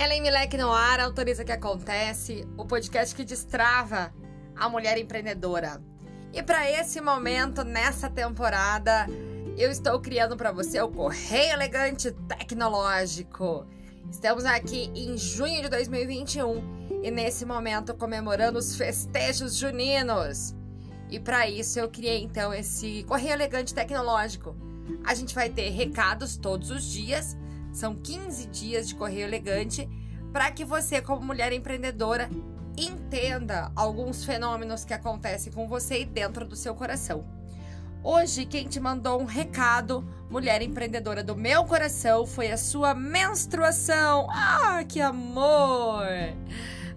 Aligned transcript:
Ellen 0.00 0.20
Milek 0.20 0.56
no 0.56 0.72
ar, 0.72 1.00
autoriza 1.00 1.44
que 1.44 1.50
acontece, 1.50 2.46
o 2.56 2.64
podcast 2.64 3.12
que 3.16 3.24
destrava 3.24 4.14
a 4.54 4.68
mulher 4.68 4.96
empreendedora. 4.96 5.82
E 6.32 6.40
para 6.40 6.70
esse 6.70 7.00
momento, 7.00 7.64
nessa 7.64 8.08
temporada, 8.08 9.08
eu 9.56 9.72
estou 9.72 9.98
criando 9.98 10.36
para 10.36 10.52
você 10.52 10.80
o 10.80 10.88
Correio 10.88 11.52
Elegante 11.52 12.12
Tecnológico. 12.12 13.66
Estamos 14.08 14.44
aqui 14.44 14.88
em 14.94 15.18
junho 15.18 15.62
de 15.62 15.68
2021 15.68 17.02
e 17.02 17.10
nesse 17.10 17.44
momento 17.44 17.92
comemorando 17.92 18.56
os 18.56 18.76
festejos 18.76 19.56
juninos. 19.56 20.54
E 21.10 21.18
para 21.18 21.48
isso 21.48 21.80
eu 21.80 21.88
criei 21.88 22.22
então 22.22 22.54
esse 22.54 23.02
Correio 23.02 23.32
Elegante 23.32 23.74
Tecnológico. 23.74 24.54
A 25.04 25.12
gente 25.12 25.34
vai 25.34 25.50
ter 25.50 25.70
recados 25.70 26.36
todos 26.36 26.70
os 26.70 26.84
dias 26.84 27.36
são 27.78 27.94
15 27.94 28.46
dias 28.48 28.88
de 28.88 28.94
correio 28.96 29.24
elegante 29.24 29.88
para 30.32 30.50
que 30.50 30.64
você, 30.64 31.00
como 31.00 31.24
mulher 31.24 31.52
empreendedora, 31.52 32.28
entenda 32.76 33.70
alguns 33.74 34.24
fenômenos 34.24 34.84
que 34.84 34.92
acontecem 34.92 35.52
com 35.52 35.68
você 35.68 36.00
e 36.00 36.04
dentro 36.04 36.44
do 36.44 36.56
seu 36.56 36.74
coração. 36.74 37.24
Hoje, 38.02 38.46
quem 38.46 38.66
te 38.66 38.80
mandou 38.80 39.20
um 39.20 39.24
recado, 39.24 40.04
mulher 40.28 40.60
empreendedora 40.60 41.22
do 41.22 41.36
meu 41.36 41.64
coração, 41.64 42.26
foi 42.26 42.50
a 42.50 42.56
sua 42.56 42.94
menstruação. 42.94 44.28
Ah, 44.30 44.82
que 44.86 45.00
amor! 45.00 46.06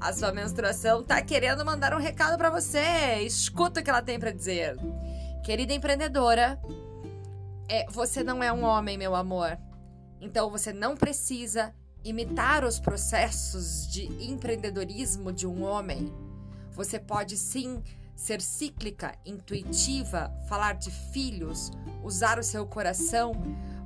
A 0.00 0.12
sua 0.14 0.32
menstruação 0.32 1.02
tá 1.02 1.20
querendo 1.20 1.64
mandar 1.64 1.94
um 1.94 1.98
recado 1.98 2.38
para 2.38 2.48
você. 2.48 3.20
Escuta 3.22 3.80
o 3.80 3.84
que 3.84 3.90
ela 3.90 4.02
tem 4.02 4.18
para 4.18 4.30
dizer. 4.30 4.76
Querida 5.44 5.74
empreendedora, 5.74 6.58
é, 7.68 7.86
você 7.90 8.24
não 8.24 8.42
é 8.42 8.50
um 8.50 8.64
homem, 8.64 8.96
meu 8.96 9.14
amor. 9.14 9.58
Então 10.20 10.50
você 10.50 10.72
não 10.72 10.96
precisa 10.96 11.74
imitar 12.04 12.64
os 12.64 12.78
processos 12.78 13.86
de 13.90 14.06
empreendedorismo 14.24 15.32
de 15.32 15.46
um 15.46 15.62
homem. 15.62 16.12
Você 16.72 16.98
pode 16.98 17.36
sim 17.36 17.82
ser 18.14 18.40
cíclica, 18.40 19.14
intuitiva, 19.24 20.30
falar 20.46 20.74
de 20.74 20.90
filhos, 20.90 21.70
usar 22.02 22.38
o 22.38 22.42
seu 22.42 22.66
coração. 22.66 23.32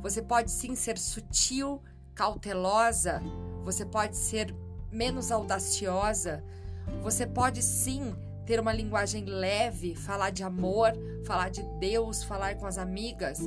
Você 0.00 0.22
pode 0.22 0.50
sim 0.50 0.74
ser 0.74 0.98
sutil, 0.98 1.82
cautelosa. 2.14 3.22
Você 3.62 3.84
pode 3.84 4.16
ser 4.16 4.54
menos 4.90 5.30
audaciosa. 5.30 6.42
Você 7.02 7.26
pode 7.26 7.62
sim 7.62 8.14
ter 8.46 8.58
uma 8.58 8.72
linguagem 8.72 9.24
leve, 9.24 9.94
falar 9.94 10.30
de 10.30 10.42
amor, 10.42 10.92
falar 11.24 11.48
de 11.48 11.62
Deus, 11.78 12.22
falar 12.24 12.56
com 12.56 12.66
as 12.66 12.78
amigas. 12.78 13.38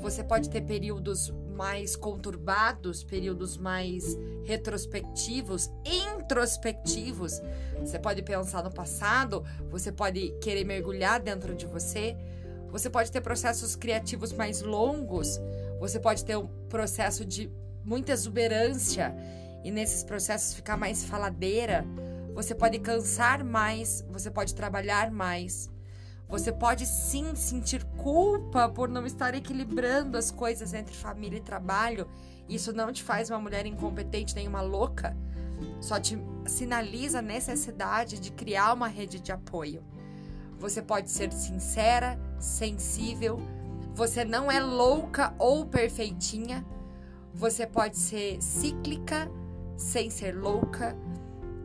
Você 0.00 0.22
pode 0.22 0.50
ter 0.50 0.60
períodos 0.60 1.32
mais 1.54 1.96
conturbados, 1.96 3.02
períodos 3.04 3.56
mais 3.56 4.18
retrospectivos, 4.44 5.70
introspectivos. 5.84 7.40
Você 7.78 7.98
pode 7.98 8.22
pensar 8.22 8.62
no 8.62 8.72
passado, 8.72 9.44
você 9.70 9.90
pode 9.90 10.30
querer 10.40 10.64
mergulhar 10.64 11.20
dentro 11.20 11.54
de 11.54 11.66
você. 11.66 12.16
Você 12.70 12.90
pode 12.90 13.10
ter 13.10 13.20
processos 13.20 13.76
criativos 13.76 14.32
mais 14.32 14.60
longos, 14.60 15.40
você 15.78 16.00
pode 16.00 16.24
ter 16.24 16.36
um 16.36 16.48
processo 16.68 17.24
de 17.24 17.48
muita 17.84 18.10
exuberância 18.10 19.14
e 19.62 19.70
nesses 19.70 20.02
processos 20.02 20.54
ficar 20.54 20.76
mais 20.76 21.04
faladeira. 21.04 21.86
Você 22.34 22.52
pode 22.52 22.80
cansar 22.80 23.44
mais, 23.44 24.04
você 24.10 24.28
pode 24.28 24.54
trabalhar 24.56 25.10
mais. 25.10 25.70
Você 26.34 26.50
pode 26.50 26.84
sim 26.84 27.32
sentir 27.36 27.84
culpa 27.96 28.68
por 28.68 28.88
não 28.88 29.06
estar 29.06 29.36
equilibrando 29.36 30.18
as 30.18 30.32
coisas 30.32 30.74
entre 30.74 30.92
família 30.92 31.36
e 31.36 31.40
trabalho. 31.40 32.08
Isso 32.48 32.72
não 32.72 32.92
te 32.92 33.04
faz 33.04 33.30
uma 33.30 33.38
mulher 33.38 33.66
incompetente 33.66 34.34
nem 34.34 34.48
uma 34.48 34.60
louca. 34.60 35.16
Só 35.80 36.00
te 36.00 36.18
sinaliza 36.44 37.20
a 37.20 37.22
necessidade 37.22 38.18
de 38.18 38.32
criar 38.32 38.72
uma 38.72 38.88
rede 38.88 39.20
de 39.20 39.30
apoio. 39.30 39.84
Você 40.58 40.82
pode 40.82 41.08
ser 41.08 41.32
sincera, 41.32 42.18
sensível. 42.40 43.40
Você 43.94 44.24
não 44.24 44.50
é 44.50 44.58
louca 44.58 45.32
ou 45.38 45.64
perfeitinha. 45.64 46.66
Você 47.32 47.64
pode 47.64 47.96
ser 47.96 48.42
cíclica 48.42 49.30
sem 49.76 50.10
ser 50.10 50.36
louca. 50.36 50.96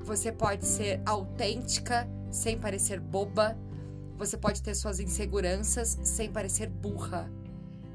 Você 0.04 0.32
pode 0.32 0.64
ser 0.64 1.02
autêntica 1.08 2.08
sem 2.30 2.56
parecer 2.56 3.00
boba. 3.00 3.58
Você 4.20 4.36
pode 4.36 4.62
ter 4.62 4.76
suas 4.76 5.00
inseguranças 5.00 5.98
sem 6.04 6.30
parecer 6.30 6.68
burra. 6.68 7.32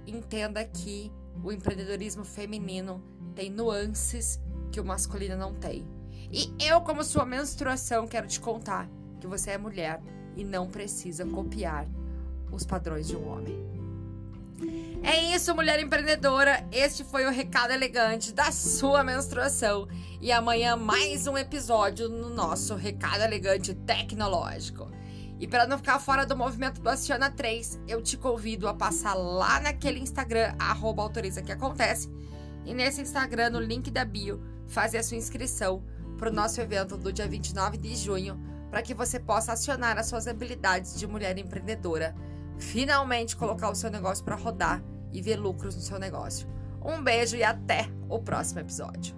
Entenda 0.07 0.65
que 0.65 1.13
o 1.43 1.53
empreendedorismo 1.53 2.25
feminino 2.25 3.05
tem 3.35 3.51
nuances 3.51 4.41
que 4.73 4.81
o 4.81 4.85
masculino 4.85 5.37
não 5.37 5.53
tem. 5.53 5.87
E 6.33 6.51
eu, 6.59 6.81
como 6.81 7.05
sua 7.05 7.27
menstruação, 7.27 8.09
quero 8.09 8.27
te 8.27 8.41
contar 8.41 8.89
que 9.21 9.27
você 9.27 9.51
é 9.51 9.59
mulher 9.59 10.01
e 10.35 10.43
não 10.43 10.67
precisa 10.67 11.27
copiar 11.27 11.87
os 12.51 12.65
padrões 12.65 13.07
de 13.07 13.15
um 13.15 13.29
homem. 13.29 13.55
É 15.03 15.35
isso, 15.35 15.55
mulher 15.55 15.79
empreendedora. 15.79 16.67
Este 16.73 17.05
foi 17.05 17.27
o 17.27 17.31
recado 17.31 17.71
elegante 17.71 18.33
da 18.33 18.51
sua 18.51 19.05
menstruação. 19.05 19.87
E 20.23 20.33
amanhã 20.33 20.75
mais 20.75 21.27
um 21.27 21.37
episódio 21.37 22.09
no 22.09 22.31
nosso 22.31 22.75
recado 22.75 23.21
elegante 23.21 23.75
tecnológico. 23.75 24.91
E 25.39 25.47
para 25.47 25.67
não 25.67 25.79
ficar 25.79 25.99
fora 25.99 26.25
do 26.25 26.37
movimento 26.37 26.87
Aciona 26.89 27.31
3, 27.31 27.81
eu 27.89 28.01
te 28.03 28.17
convido 28.17 28.69
a 28.69 28.75
passar 28.75 29.15
lá 29.15 29.61
naquele 29.61 30.01
Instagram, 30.01 30.55
arroba 30.59 31.03
autoriza 31.03 31.43
que 31.43 31.53
acontece. 31.53 32.11
E 32.65 32.73
nesse 32.73 33.01
Instagram, 33.01 33.51
no 33.51 33.61
link 33.61 33.91
da 33.91 34.05
bio, 34.05 34.41
fazer 34.67 34.99
a 34.99 35.03
sua 35.03 35.17
inscrição 35.17 35.83
para 36.17 36.31
o 36.31 36.33
nosso 36.33 36.61
evento 36.61 36.97
do 36.97 37.13
dia 37.13 37.27
29 37.27 37.77
de 37.77 37.95
junho, 37.97 38.41
para 38.71 38.83
que 38.83 38.95
você 38.95 39.19
possa 39.21 39.53
acionar 39.53 39.99
as 39.99 40.07
suas 40.07 40.27
habilidades 40.27 40.99
de 40.99 41.07
mulher 41.07 41.37
empreendedora, 41.37 42.15
finalmente 42.59 43.37
colocar 43.37 43.71
o 43.71 43.75
seu 43.75 43.91
negócio 43.91 44.25
para 44.25 44.37
rodar 44.37 44.83
e 45.13 45.21
ver 45.21 45.37
lucros 45.37 45.75
no 45.75 45.81
seu 45.81 45.99
negócio. 45.99 46.49
Um 46.85 47.03
beijo 47.03 47.37
e 47.37 47.45
até 47.45 47.89
o 48.09 48.19
próximo 48.19 48.61
episódio. 48.61 49.14